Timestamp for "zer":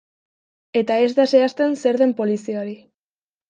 1.85-2.03